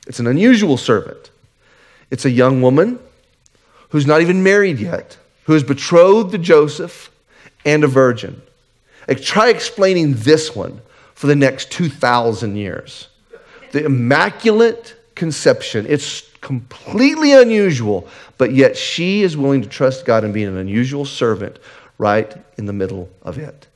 [0.08, 1.30] It's an unusual servant.
[2.10, 2.98] It's a young woman
[3.90, 7.10] who's not even married yet, who is betrothed to Joseph
[7.64, 8.40] and a virgin.
[9.06, 10.80] Like, try explaining this one
[11.14, 13.08] for the next 2,000 years.
[13.72, 15.84] The Immaculate Conception.
[15.88, 21.04] It's completely unusual, but yet she is willing to trust God and be an unusual
[21.04, 21.58] servant
[21.98, 23.66] right in the middle of it.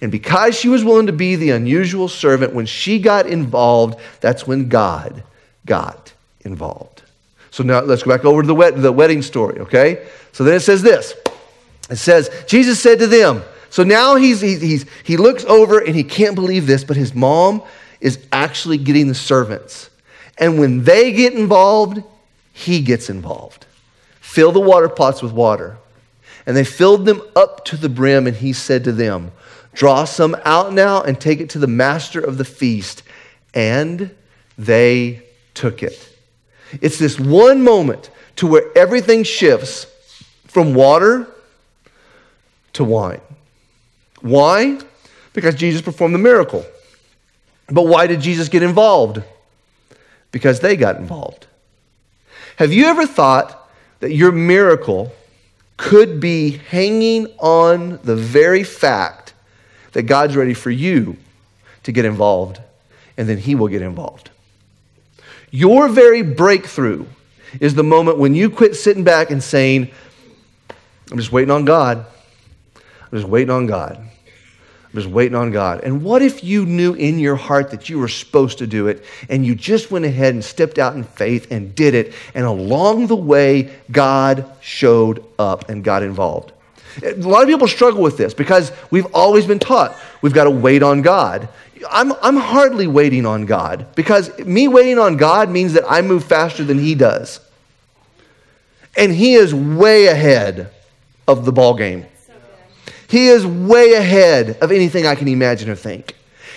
[0.00, 4.46] And because she was willing to be the unusual servant, when she got involved, that's
[4.46, 5.22] when God
[5.68, 7.02] got involved.
[7.50, 10.06] So now let's go back over to the, the wedding story, okay?
[10.32, 11.14] So then it says this
[11.88, 15.94] it says, Jesus said to them, so now he's, he's, he's, he looks over and
[15.94, 17.62] he can't believe this, but his mom
[18.00, 19.90] is actually getting the servants.
[20.38, 22.02] And when they get involved,
[22.52, 23.66] he gets involved.
[24.20, 25.76] Fill the water pots with water.
[26.46, 29.32] And they filled them up to the brim, and he said to them,
[29.74, 33.02] Draw some out now and take it to the master of the feast.
[33.52, 34.14] And
[34.56, 35.22] they
[35.58, 36.16] took it.
[36.80, 39.86] It's this one moment to where everything shifts
[40.46, 41.26] from water
[42.74, 43.20] to wine.
[44.20, 44.78] Why?
[45.32, 46.64] Because Jesus performed the miracle.
[47.68, 49.22] But why did Jesus get involved?
[50.30, 51.46] Because they got involved.
[52.56, 55.12] Have you ever thought that your miracle
[55.76, 59.32] could be hanging on the very fact
[59.92, 61.16] that God's ready for you
[61.84, 62.60] to get involved,
[63.16, 64.30] and then He will get involved.
[65.50, 67.06] Your very breakthrough
[67.60, 69.90] is the moment when you quit sitting back and saying,
[71.10, 72.04] I'm just waiting on God.
[72.76, 73.96] I'm just waiting on God.
[73.96, 75.82] I'm just waiting on God.
[75.82, 79.04] And what if you knew in your heart that you were supposed to do it
[79.28, 83.06] and you just went ahead and stepped out in faith and did it, and along
[83.06, 86.52] the way, God showed up and got involved?
[87.02, 90.50] A lot of people struggle with this because we've always been taught we've got to
[90.50, 91.48] wait on God.
[91.90, 96.24] I'm, I'm hardly waiting on God because me waiting on God means that I move
[96.24, 97.40] faster than He does.
[98.96, 100.70] And He is way ahead
[101.26, 102.06] of the ball game.
[103.08, 106.14] He is way ahead of anything I can imagine or think.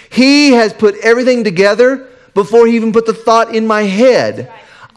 [0.09, 4.51] He has put everything together before he even put the thought in my head.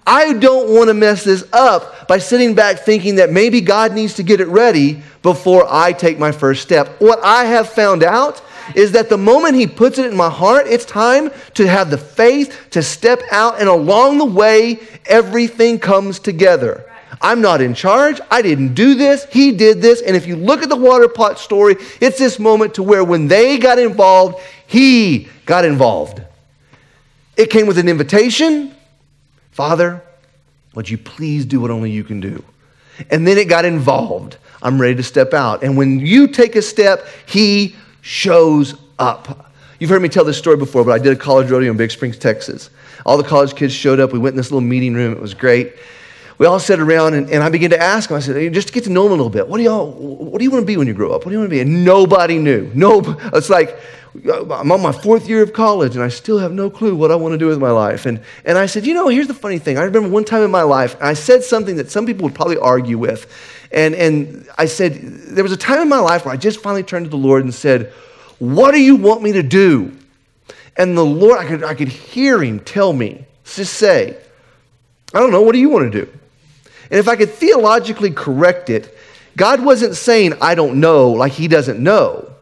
[0.07, 4.15] I don't want to mess this up by sitting back thinking that maybe God needs
[4.15, 7.01] to get it ready before I take my first step.
[7.01, 8.43] What I have found out
[8.75, 11.99] is that the moment He puts it in my heart, it's time to have the
[11.99, 16.91] faith to step out, and along the way, everything comes together.
[17.21, 18.21] I'm not in charge.
[18.31, 19.25] I didn't do this.
[19.31, 20.03] He did this.
[20.03, 23.29] And if you look at the water pot story, it's this moment to where when
[23.29, 26.21] they got involved, he got involved.
[27.37, 28.75] It came with an invitation
[29.55, 30.03] Father,
[30.75, 32.43] would you please do what only you can do?
[33.09, 34.37] And then it got involved.
[34.61, 35.63] I'm ready to step out.
[35.63, 39.51] And when you take a step, he shows up.
[39.81, 41.91] You've heard me tell this story before, but I did a college rodeo in Big
[41.91, 42.71] Springs, Texas.
[43.07, 44.13] All the college kids showed up.
[44.13, 45.13] We went in this little meeting room.
[45.13, 45.75] It was great
[46.39, 48.17] we all sat around and, and I began to ask them.
[48.17, 49.47] I said, just to get to know them a little bit.
[49.47, 49.93] What do y'all?
[49.93, 51.25] What do you want to be when you grow up?
[51.25, 51.61] What do you want to be?
[51.61, 52.71] And nobody knew.
[52.75, 53.01] No,
[53.33, 53.79] it's like
[54.27, 57.17] I'm on my fourth year of college and I still have no clue what I
[57.17, 58.07] want to do with my life.
[58.07, 59.79] And and I said, you know, here's the funny thing.
[59.79, 62.59] I remember one time in my life, I said something that some people would probably
[62.59, 63.33] argue with,
[63.75, 66.85] and and I said there was a time in my life where I just finally
[66.85, 67.93] turned to the Lord and said,
[68.39, 69.97] what do you want me to do?
[70.77, 74.17] And the Lord, I could I could hear Him tell me, just say,
[75.13, 75.43] I don't know.
[75.43, 76.11] What do you want to do?
[76.91, 78.97] And if I could theologically correct it,
[79.37, 82.33] God wasn't saying, I don't know, like he doesn't know.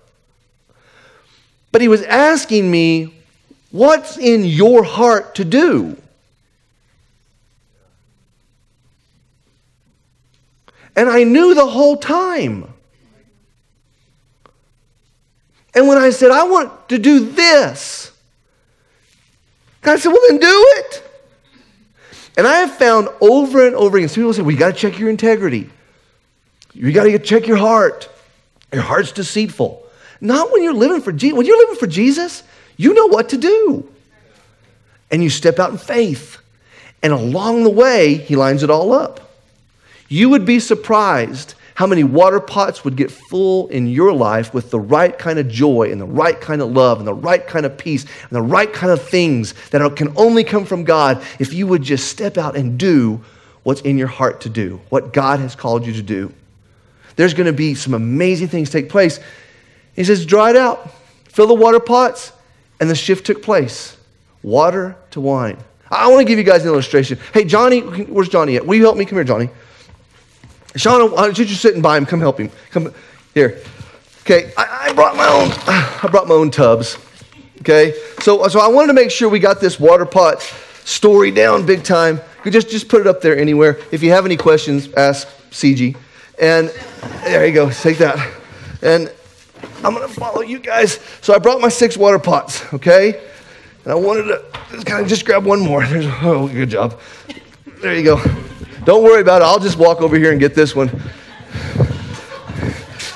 [1.71, 3.15] But he was asking me,
[3.71, 5.97] what's in your heart to do?
[10.95, 12.73] And I knew the whole time.
[15.75, 18.13] And when I said, I want to do this,
[19.81, 21.03] God said, well, then do it.
[22.37, 24.79] And I have found over and over again, some people say, well, you got to
[24.79, 25.71] check your integrity.
[26.73, 28.09] You got to check your heart.
[28.73, 29.87] Your heart's deceitful.
[30.21, 31.37] Not when you're living for Jesus.
[31.37, 32.43] When you're living for Jesus,
[32.77, 33.91] you know what to do.
[35.11, 36.39] And you step out in faith.
[37.03, 39.22] And along the way, he lines it all up.
[40.13, 44.71] You would be surprised how many water pots would get full in your life with
[44.71, 47.65] the right kind of joy and the right kind of love and the right kind
[47.65, 51.55] of peace and the right kind of things that can only come from God if
[51.55, 53.23] you would just step out and do
[53.63, 56.31] what's in your heart to do, what God has called you to do.
[57.17, 59.19] There's going to be some amazing things take place.
[59.97, 60.91] He says, dry it out,
[61.25, 62.33] fill the water pots,
[62.81, 63.97] and the shift took place
[64.43, 65.57] water to wine.
[65.91, 67.19] I want to give you guys an illustration.
[67.33, 68.67] Hey, Johnny, where's Johnny at?
[68.67, 69.07] Will you help me?
[69.07, 69.49] Come here, Johnny.
[70.77, 72.07] Sean, why don't you just sitting by him?
[72.07, 72.51] Come help him.
[72.71, 72.93] Come
[73.35, 73.63] here.
[74.23, 75.51] Okay, I, I, brought my own.
[75.67, 76.97] I brought my own tubs.
[77.61, 80.41] Okay, so so I wanted to make sure we got this water pot
[80.85, 82.21] story down big time.
[82.49, 83.79] Just just put it up there anywhere.
[83.91, 85.97] If you have any questions, ask CG.
[86.41, 86.69] And
[87.25, 87.71] there you go.
[87.71, 88.17] Take that.
[88.81, 89.13] And
[89.85, 90.99] I'm gonna follow you guys.
[91.21, 92.73] So I brought my six water pots.
[92.75, 93.21] Okay,
[93.85, 95.85] and I wanted to kind of just grab one more.
[95.85, 96.99] There's, oh, good job.
[97.81, 98.45] There you go.
[98.85, 99.45] Don't worry about it.
[99.45, 100.89] I'll just walk over here and get this one.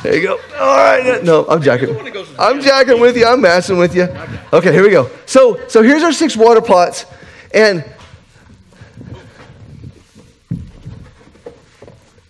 [0.02, 0.38] There you go.
[0.59, 1.24] All right.
[1.24, 1.96] No, I'm jacking.
[2.38, 3.26] I'm jacking with you.
[3.26, 4.05] I'm messing with you.
[4.52, 5.11] Okay, here we go.
[5.26, 7.07] So, so here's our six water pots,
[7.52, 7.85] and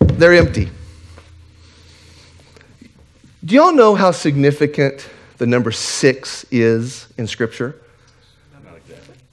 [0.01, 0.71] they're empty.
[3.45, 7.77] Do y'all know how significant the number six is in Scripture?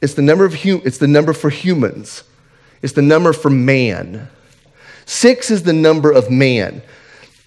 [0.01, 2.23] It's the number of hum- It's the number for humans.
[2.83, 4.29] It's the number for man.
[5.05, 6.83] Six is the number of man.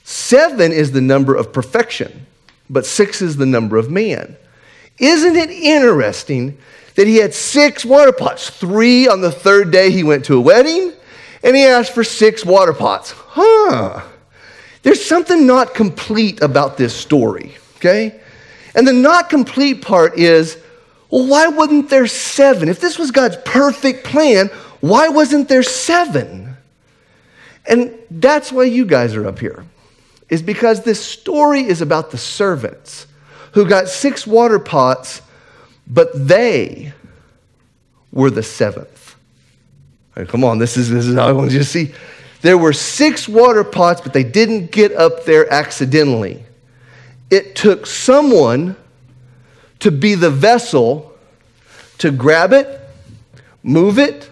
[0.03, 2.27] Seven is the number of perfection,
[2.70, 4.37] but six is the number of man.
[4.99, 6.57] Isn't it interesting
[6.94, 8.49] that he had six water pots?
[8.49, 10.92] Three on the third day he went to a wedding,
[11.42, 13.11] and he asked for six water pots.
[13.11, 14.03] Huh.
[14.83, 18.20] There's something not complete about this story, okay?
[18.75, 20.57] And the not complete part is
[21.11, 22.68] well, why wasn't there seven?
[22.68, 26.56] If this was God's perfect plan, why wasn't there seven?
[27.68, 29.64] And that's why you guys are up here,
[30.28, 33.06] is because this story is about the servants
[33.52, 35.22] who got six water pots,
[35.86, 36.92] but they
[38.12, 39.16] were the seventh.
[40.16, 41.92] Right, come on, this is, this is how I want you to see.
[42.42, 46.44] There were six water pots, but they didn't get up there accidentally.
[47.30, 48.76] It took someone
[49.80, 51.12] to be the vessel
[51.98, 52.80] to grab it,
[53.62, 54.30] move it,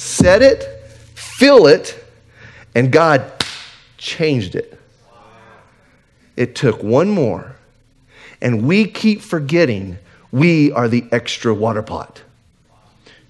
[0.00, 0.64] set it,
[1.14, 2.02] fill it,
[2.74, 3.44] and God
[3.98, 4.80] changed it.
[6.36, 7.54] It took one more.
[8.40, 9.98] And we keep forgetting
[10.32, 12.22] we are the extra water pot.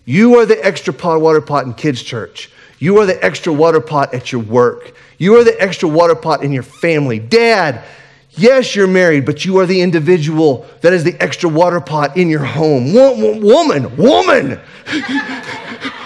[0.05, 2.53] You are the extra pot water pot in kids' church.
[2.79, 4.95] You are the extra water pot at your work.
[5.19, 7.19] You are the extra water pot in your family.
[7.19, 7.83] Dad,
[8.31, 12.29] yes, you're married, but you are the individual that is the extra water pot in
[12.29, 12.95] your home.
[12.95, 13.97] Woman, woman.
[13.97, 14.61] Woman,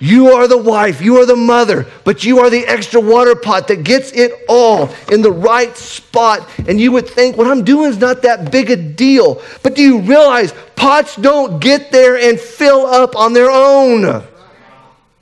[0.00, 3.68] you are the wife, you are the mother, but you are the extra water pot
[3.68, 6.48] that gets it all in the right spot.
[6.66, 9.42] And you would think, what I'm doing is not that big a deal.
[9.62, 14.24] But do you realize pots don't get there and fill up on their own?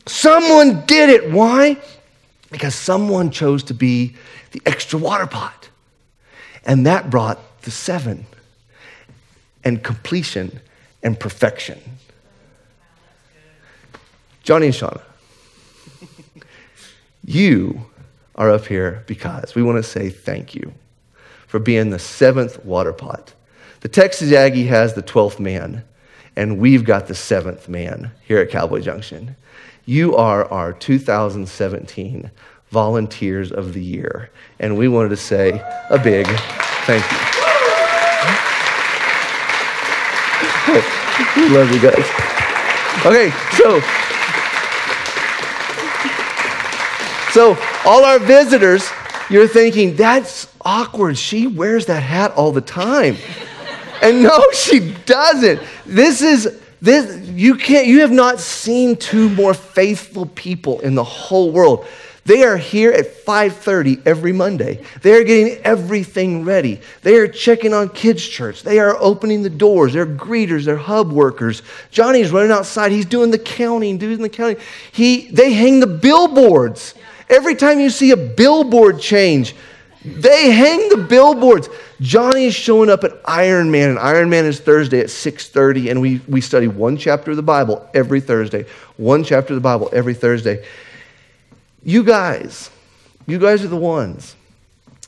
[0.07, 1.31] Someone did it.
[1.33, 1.77] Why?
[2.51, 4.15] Because someone chose to be
[4.53, 5.69] the extra water pot.
[6.65, 8.27] And that brought the seven
[9.65, 10.61] and completion
[11.03, 11.81] and perfection.
[14.49, 15.03] Johnny and Shauna,
[17.23, 17.83] you
[18.35, 20.73] are up here because we want to say thank you
[21.47, 23.35] for being the seventh water pot.
[23.81, 25.85] The Texas Aggie has the 12th man,
[26.35, 29.37] and we've got the seventh man here at Cowboy Junction.
[29.85, 32.31] You are our 2017
[32.71, 36.27] Volunteers of the Year, and we wanted to say a big
[36.87, 37.19] thank you.
[41.55, 42.07] love you guys.
[43.05, 44.08] Okay, so
[47.38, 48.90] So, all our visitors,
[49.31, 51.16] you're thinking, that's awkward.
[51.16, 53.16] She wears that hat all the time.
[54.03, 55.62] and no, she doesn't.
[55.87, 61.05] This is this you can't you have not seen two more faithful people in the
[61.05, 61.87] whole world.
[62.24, 64.83] They are here at 5:30 every Monday.
[65.03, 66.81] They are getting everything ready.
[67.03, 68.64] They are checking on kids church.
[68.64, 69.92] They are opening the doors.
[69.92, 71.62] They're greeters, they're hub workers.
[71.92, 72.90] Johnny's running outside.
[72.90, 74.59] He's doing the counting, doing the counting.
[74.90, 76.94] He they hang the billboards.
[77.29, 79.55] Every time you see a billboard change,
[80.05, 81.69] they hang the billboards.
[82.01, 86.01] Johnny is showing up at Iron Man, and Iron Man is Thursday at 6:30, and
[86.01, 88.64] we, we study one chapter of the Bible every Thursday.
[88.97, 90.64] One chapter of the Bible every Thursday.
[91.83, 92.71] You guys,
[93.27, 94.37] you guys are the ones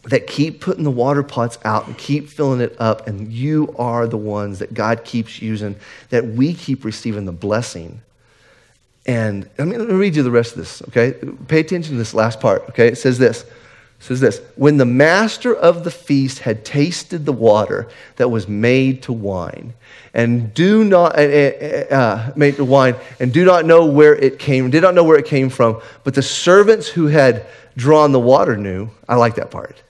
[0.04, 4.06] that keep putting the water pots out and keep filling it up, and you are
[4.06, 5.76] the ones that God keeps using,
[6.08, 8.00] that we keep receiving the blessing
[9.10, 11.14] and me, let me read you the rest of this, okay?
[11.48, 12.86] Pay attention to this last part, okay?
[12.86, 13.42] It says this.
[13.42, 13.48] It
[13.98, 19.02] says this When the master of the feast had tasted the water that was made
[19.02, 19.74] to wine,
[20.14, 24.70] and do not uh, uh, made to wine, and do not know where it came,
[24.70, 27.46] did not know where it came from, but the servants who had
[27.76, 28.90] drawn the water knew.
[29.08, 29.82] I like that part.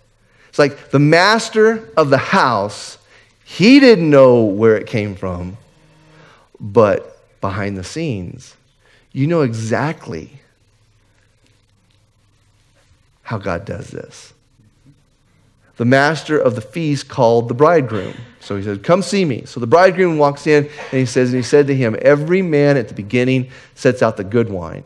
[0.49, 2.97] It's like the master of the house,
[3.45, 5.59] he didn't know where it came from,
[6.59, 8.57] but behind the scenes,
[9.13, 10.41] you know exactly
[13.23, 14.33] how God does this.
[15.77, 18.15] The master of the feast called the bridegroom.
[18.41, 19.45] So he said, Come see me.
[19.47, 22.77] So the bridegroom walks in and he says, and he said to him, Every man
[22.77, 24.85] at the beginning sets out the good wine.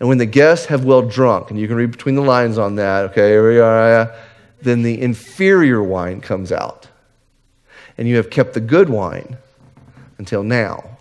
[0.00, 2.74] And when the guests have well drunk, and you can read between the lines on
[2.76, 4.12] that, okay, here we are,
[4.60, 6.88] then the inferior wine comes out.
[7.96, 9.36] And you have kept the good wine
[10.18, 10.93] until now.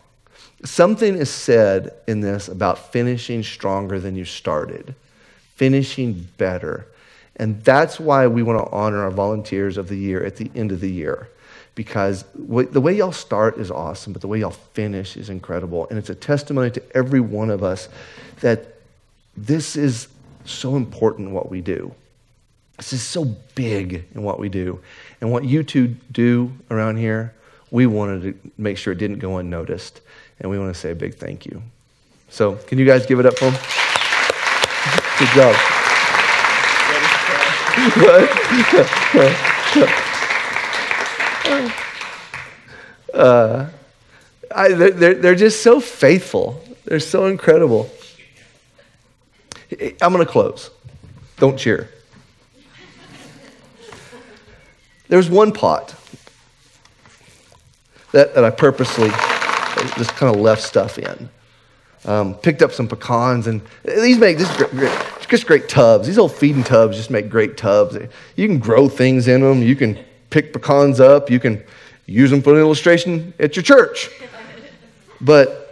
[0.64, 4.96] Something is said in this about finishing stronger than you started,
[5.56, 6.88] finishing better.
[7.36, 10.72] And that's why we want to honor our volunteers of the year at the end
[10.72, 11.30] of the year.
[11.76, 15.88] Because the way y'all start is awesome, but the way y'all finish is incredible.
[15.90, 17.90] And it's a testimony to every one of us
[18.42, 18.76] that
[19.36, 20.08] this is
[20.46, 21.94] so important what we do.
[22.78, 24.80] This is so big in what we do.
[25.20, 27.34] And what you two do around here,
[27.72, 30.02] we wanted to make sure it didn't go unnoticed
[30.40, 31.62] and we want to say a big thank you.
[32.30, 33.60] So, can you guys give it up for them?
[35.20, 35.56] Good job.
[43.14, 43.68] uh,
[44.56, 46.64] I, they're, they're just so faithful.
[46.86, 47.90] They're so incredible.
[50.02, 50.70] I'm going to close.
[51.38, 51.90] Don't cheer.
[55.08, 55.96] There's one pot
[58.12, 59.10] that, that I purposely
[59.96, 61.30] just kind of left stuff in.
[62.06, 66.06] Um, picked up some pecans, and these make this great, great, just great tubs.
[66.06, 67.98] These old feeding tubs just make great tubs.
[68.36, 69.62] You can grow things in them.
[69.62, 69.98] You can
[70.30, 71.30] pick pecans up.
[71.30, 71.64] You can
[72.06, 74.10] use them for an illustration at your church.
[75.22, 75.64] But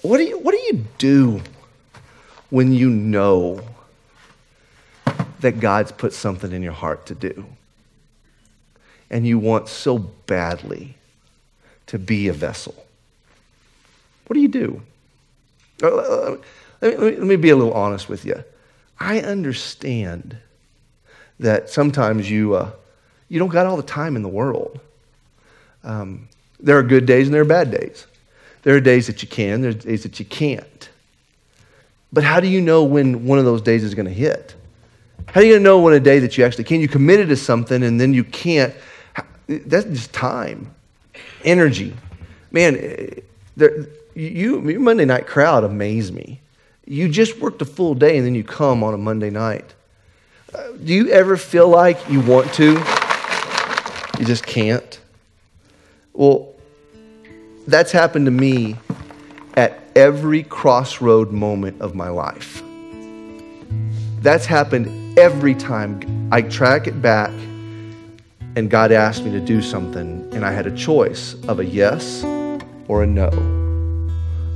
[0.00, 1.42] what do you, what do, you do
[2.50, 3.60] when you know
[5.40, 7.44] that God's put something in your heart to do?
[9.10, 10.96] And you want so badly
[11.86, 12.74] to be a vessel.
[14.26, 14.82] What do you do?
[15.82, 16.36] Uh,
[16.80, 18.42] let me, be a little honest with you.
[18.98, 20.36] I understand
[21.40, 22.70] that sometimes you, uh,
[23.28, 24.80] you don't got all the time in the world.
[25.82, 26.28] Um,
[26.60, 28.06] there are good days and there are bad days.
[28.62, 30.88] There are days that you can, there are days that you can't.
[32.12, 34.54] But how do you know when one of those days is going to hit?
[35.26, 36.80] How are you going to know when a day that you actually can?
[36.80, 38.72] You committed to something and then you can't.
[39.48, 40.72] That's just time,
[41.44, 41.94] energy.
[42.52, 43.20] Man,
[43.56, 46.40] there, you, your Monday night crowd amaze me.
[46.86, 49.74] You just worked a full day and then you come on a Monday night.
[50.54, 52.72] Uh, do you ever feel like you want to?
[54.18, 55.00] You just can't?
[56.12, 56.52] Well,
[57.66, 58.76] that's happened to me
[59.54, 62.62] at every crossroad moment of my life.
[64.20, 67.30] That's happened every time I track it back
[68.56, 72.22] and God asked me to do something, and I had a choice of a yes
[72.88, 73.28] or a no.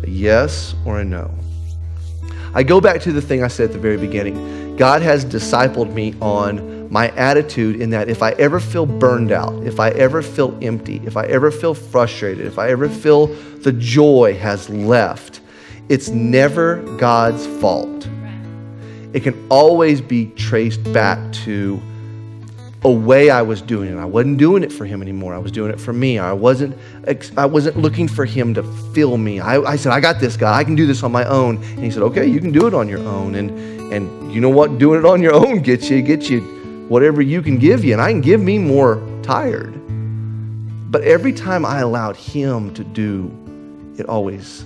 [0.04, 1.34] A yes or a no.
[2.54, 4.76] I go back to the thing I said at the very beginning.
[4.76, 9.52] God has discipled me on my attitude in that if I ever feel burned out,
[9.64, 13.72] if I ever feel empty, if I ever feel frustrated, if I ever feel the
[13.72, 15.40] joy has left,
[15.88, 18.08] it's never God's fault.
[19.12, 21.80] It can always be traced back to
[22.84, 23.96] a way I was doing it.
[23.96, 25.34] I wasn't doing it for him anymore.
[25.34, 26.18] I was doing it for me.
[26.18, 26.78] I wasn't,
[27.36, 28.62] I wasn't looking for him to
[28.92, 29.40] fill me.
[29.40, 30.54] I, I said, I got this, God.
[30.54, 31.56] I can do this on my own.
[31.56, 33.34] And he said, okay, you can do it on your own.
[33.34, 33.50] And,
[33.92, 34.78] and you know what?
[34.78, 36.40] Doing it on your own gets you, gets you
[36.88, 37.94] whatever you can give you.
[37.94, 39.74] And I can give me more tired.
[40.90, 43.30] But every time I allowed him to do,
[43.98, 44.64] it always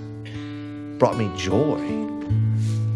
[0.99, 1.79] brought me joy.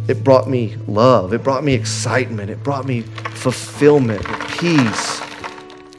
[0.07, 1.34] It brought me love.
[1.34, 2.49] It brought me excitement.
[2.49, 4.26] It brought me fulfillment,
[4.58, 5.22] peace.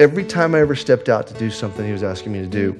[0.00, 2.78] Every time I ever stepped out to do something he was asking me to do.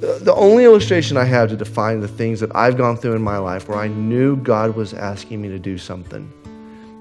[0.00, 3.38] The only illustration I have to define the things that I've gone through in my
[3.38, 6.30] life where I knew God was asking me to do something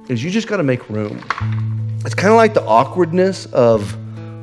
[0.10, 1.24] is you just got to make room.
[2.06, 3.95] It's kind of like the awkwardness of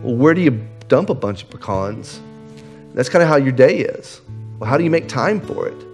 [0.03, 2.21] well, where do you dump a bunch of pecans?
[2.95, 4.21] That's kind of how your day is.
[4.59, 5.85] Well, how do you make time for it?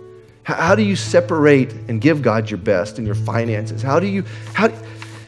[0.45, 3.81] How, do you separate and give God your best in your finances?
[3.81, 4.69] How do you, how,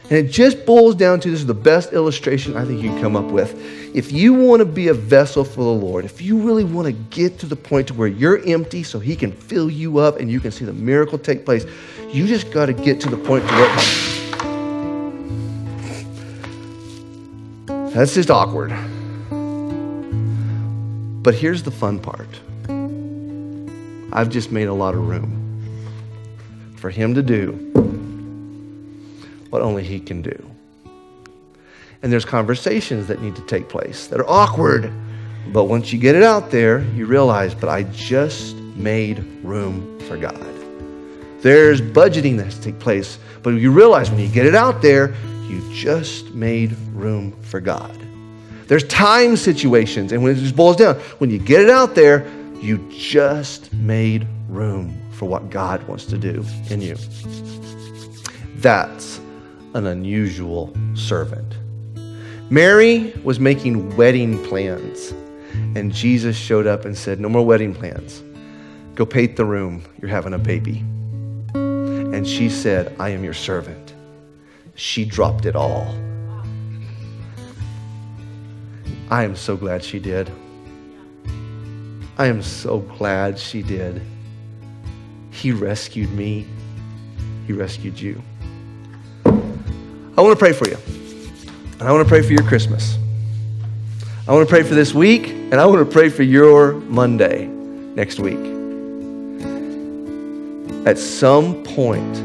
[0.09, 3.01] and it just boils down to this is the best illustration I think you can
[3.01, 3.53] come up with.
[3.93, 6.93] If you want to be a vessel for the Lord, if you really want to
[6.93, 10.31] get to the point to where you're empty so He can fill you up and
[10.31, 11.65] you can see the miracle take place,
[12.09, 13.75] you just got to get to the point to where.
[17.91, 18.69] That's just awkward.
[21.21, 22.29] But here's the fun part
[24.13, 25.33] I've just made a lot of room
[26.77, 27.86] for him to do
[29.49, 30.51] what only he can do.
[32.01, 34.91] And there's conversations that need to take place that are awkward,
[35.51, 40.17] but once you get it out there, you realize, but I just made room for
[40.17, 40.53] God.
[41.41, 44.81] There's budgeting that has to take place, but you realize when you get it out
[44.81, 45.15] there,
[45.47, 47.97] you just made room for God.
[48.67, 52.27] There's time situations, and when it just boils down, when you get it out there,
[52.59, 56.97] you just made room for what God wants to do in you.
[58.57, 59.21] That's
[59.77, 61.55] an unusual servant.
[62.49, 65.11] Mary was making wedding plans,
[65.75, 68.23] and Jesus showed up and said, No more wedding plans.
[68.95, 69.83] Go paint the room.
[70.01, 70.79] You're having a baby.
[71.53, 73.93] And she said, I am your servant.
[74.73, 75.95] She dropped it all.
[79.11, 80.31] I am so glad she did.
[82.17, 84.01] I am so glad she did.
[85.29, 86.47] He rescued me,
[87.45, 88.23] He rescued you.
[90.17, 90.77] I want to pray for you.
[91.79, 92.97] And I want to pray for your Christmas.
[94.27, 97.45] I want to pray for this week, and I want to pray for your Monday
[97.45, 98.39] next week.
[100.87, 102.17] At some point,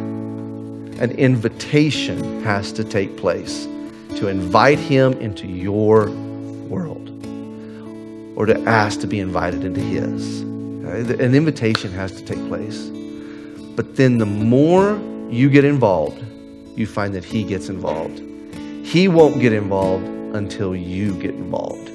[1.02, 3.66] an invitation has to take place
[4.16, 6.08] to invite him into your
[6.68, 7.10] world
[8.36, 10.40] or to ask to be invited into His.
[10.40, 12.88] An invitation has to take place.
[13.76, 14.98] But then the more
[15.30, 16.24] you get involved,
[16.76, 18.20] you find that He gets involved.
[18.84, 21.88] He won't get involved until you get involved.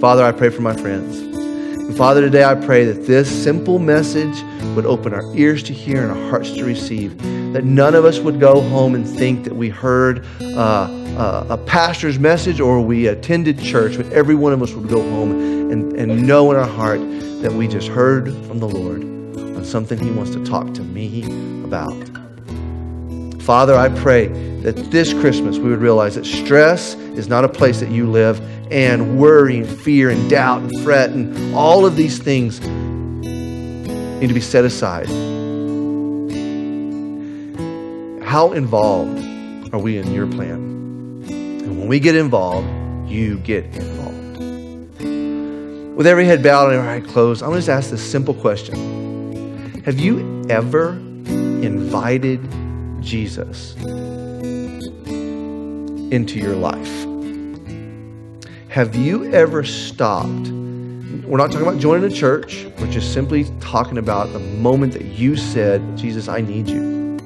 [0.00, 1.18] Father, I pray for my friends.
[1.18, 4.42] And Father, today I pray that this simple message
[4.76, 7.18] would open our ears to hear and our hearts to receive
[7.52, 10.88] that none of us would go home and think that we heard uh,
[11.18, 15.02] uh, a pastor's message or we attended church, but every one of us would go
[15.02, 15.32] home
[15.70, 17.00] and, and know in our heart
[17.42, 21.24] that we just heard from the Lord on something He wants to talk to me
[21.64, 22.19] about.
[23.50, 24.28] Father, I pray
[24.62, 28.40] that this Christmas we would realize that stress is not a place that you live,
[28.70, 34.32] and worry and fear and doubt and fret and all of these things need to
[34.32, 35.08] be set aside.
[38.22, 39.18] How involved
[39.74, 41.24] are we in your plan?
[41.26, 42.68] And when we get involved,
[43.10, 44.44] you get involved.
[45.96, 48.32] With every head bowed and every eye closed, I'm going to just ask this simple
[48.32, 52.48] question Have you ever invited
[53.02, 53.74] Jesus
[56.12, 57.06] into your life?
[58.68, 60.28] Have you ever stopped?
[60.28, 62.66] We're not talking about joining a church.
[62.78, 67.16] We're just simply talking about the moment that you said, Jesus, I need you.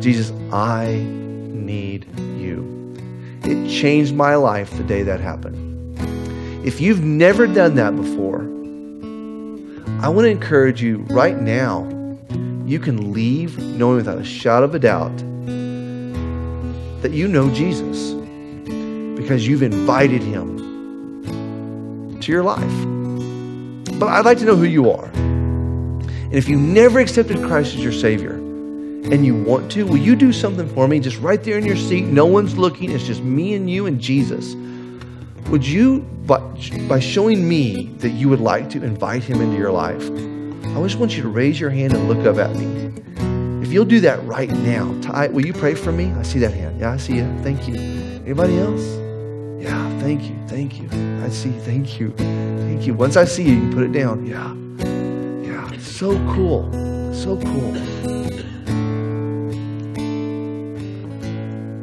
[0.00, 2.94] Jesus, I need you.
[3.42, 5.98] It changed my life the day that happened.
[6.66, 8.40] If you've never done that before,
[10.02, 11.93] I want to encourage you right now.
[12.66, 15.16] You can leave knowing without a shadow of a doubt
[17.02, 18.14] that you know Jesus
[19.14, 23.98] because you've invited him to your life.
[23.98, 25.04] But I'd like to know who you are.
[25.04, 30.16] And if you never accepted Christ as your Savior and you want to, will you
[30.16, 32.06] do something for me just right there in your seat?
[32.06, 34.54] No one's looking, it's just me and you and Jesus.
[35.50, 36.38] Would you, by,
[36.88, 40.08] by showing me that you would like to invite him into your life,
[40.74, 42.92] I just want you to raise your hand and look up at me.
[43.64, 46.10] If you'll do that right now, Ty, will you pray for me?
[46.10, 46.80] I see that hand.
[46.80, 47.32] Yeah, I see you.
[47.44, 47.76] Thank you.
[47.76, 48.82] Anybody else?
[49.62, 50.36] Yeah, thank you.
[50.48, 50.88] Thank you.
[51.24, 51.52] I see.
[51.60, 52.10] Thank you.
[52.10, 52.94] Thank you.
[52.94, 54.26] Once I see you, you can put it down.
[54.26, 54.52] Yeah.
[55.48, 55.78] Yeah.
[55.78, 56.68] So cool.
[57.14, 57.74] So cool.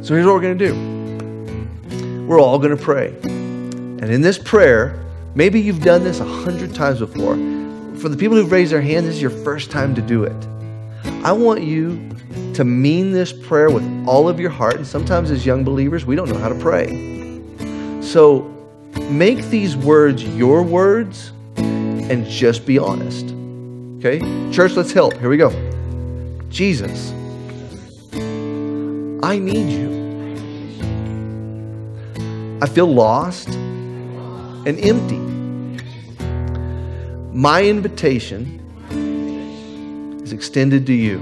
[0.03, 3.15] So here's what we're going to do we're all going to pray.
[3.23, 5.01] And in this prayer,
[5.33, 7.37] maybe you've done this a hundred times before.
[8.01, 10.47] For the people who've raised their hand, this is your first time to do it.
[11.23, 12.09] I want you
[12.55, 14.77] to mean this prayer with all of your heart.
[14.77, 17.39] And sometimes, as young believers, we don't know how to pray.
[18.01, 18.41] So
[19.11, 23.35] make these words your words and just be honest.
[23.99, 24.19] Okay?
[24.51, 25.15] Church, let's help.
[25.17, 25.51] Here we go.
[26.49, 27.11] Jesus,
[29.23, 29.91] I need you.
[32.63, 35.30] I feel lost and empty.
[37.33, 38.59] My invitation
[40.21, 41.19] is extended to you.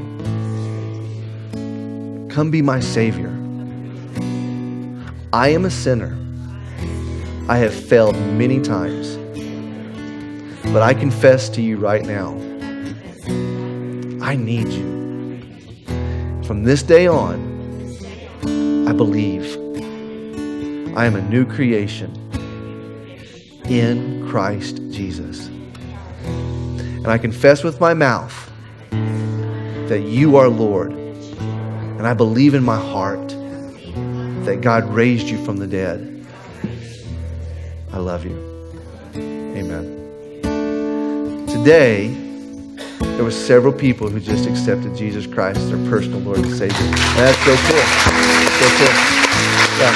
[2.32, 3.30] Come be my Savior.
[5.32, 6.18] I am a sinner.
[7.48, 9.18] I have failed many times.
[10.74, 12.32] But I confess to you right now,
[14.26, 14.90] I need you.
[16.44, 17.38] From this day on,
[18.88, 19.46] I believe
[20.98, 22.12] I am a new creation
[23.66, 25.52] in Christ Jesus.
[27.00, 28.52] And I confess with my mouth
[28.92, 30.92] that you are Lord.
[30.92, 33.30] And I believe in my heart
[34.46, 36.26] that God raised you from the dead.
[37.94, 38.38] I love you.
[39.16, 39.96] Amen.
[41.48, 42.10] Today,
[43.00, 46.78] there were several people who just accepted Jesus Christ as their personal Lord and Savior.
[46.78, 47.84] And that's so cool.
[48.60, 48.94] So cool.
[49.80, 49.94] Yeah.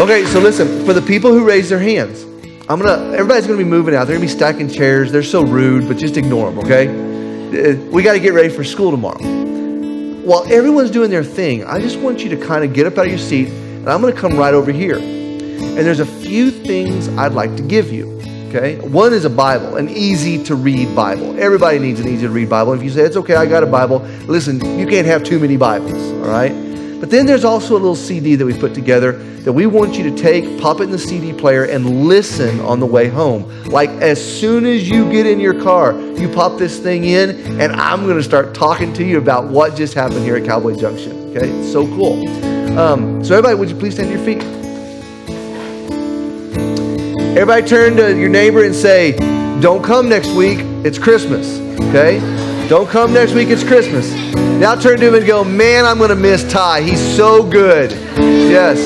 [0.00, 2.24] Okay, so listen, for the people who raised their hands,
[2.66, 4.06] I'm gonna everybody's gonna be moving out.
[4.06, 5.12] They're gonna be stacking chairs.
[5.12, 6.88] They're so rude, but just ignore them, okay?
[6.88, 9.22] Uh, we got to get ready for school tomorrow.
[10.24, 13.04] While everyone's doing their thing, I just want you to kind of get up out
[13.04, 14.96] of your seat, and I'm gonna come right over here.
[14.96, 18.18] And there's a few things I'd like to give you.
[18.48, 18.76] Okay?
[18.78, 21.38] One is a Bible, an easy to read Bible.
[21.38, 22.72] Everybody needs an easy to read Bible.
[22.72, 25.58] If you say, it's okay, I got a Bible, listen, you can't have too many
[25.58, 26.63] Bibles, all right?
[27.00, 29.12] But then there's also a little CD that we put together
[29.44, 32.80] that we want you to take, pop it in the CD player, and listen on
[32.80, 33.46] the way home.
[33.64, 37.72] Like as soon as you get in your car, you pop this thing in, and
[37.72, 41.36] I'm going to start talking to you about what just happened here at Cowboy Junction.
[41.36, 42.26] Okay, it's so cool.
[42.78, 44.42] Um, so, everybody, would you please stand to your feet?
[47.36, 49.12] Everybody turn to your neighbor and say,
[49.60, 51.58] Don't come next week, it's Christmas.
[51.90, 52.33] Okay?
[52.68, 54.10] Don't come next week, it's Christmas.
[54.58, 56.80] Now turn to him and go, Man, I'm going to miss Ty.
[56.80, 57.90] He's so good.
[57.92, 58.78] Yes.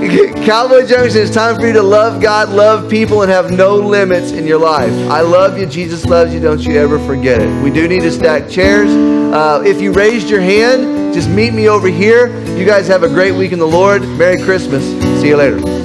[0.44, 4.32] Cowboy Junction, it's time for you to love God, love people, and have no limits
[4.32, 4.92] in your life.
[5.08, 5.66] I love you.
[5.66, 6.40] Jesus loves you.
[6.40, 7.62] Don't you ever forget it.
[7.62, 8.90] We do need to stack chairs.
[8.90, 12.36] Uh, if you raised your hand, just meet me over here.
[12.56, 14.02] You guys have a great week in the Lord.
[14.02, 14.82] Merry Christmas.
[15.20, 15.79] See you later.